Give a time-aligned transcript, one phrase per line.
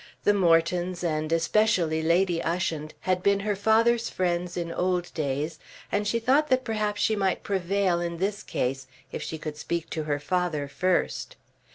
[0.23, 5.59] The Mortons, and especially Lady Ushant, had been her father's friends in old days
[5.91, 9.91] and she thought that perhaps she might prevail in this case if she could speak
[9.91, 11.35] to her father first.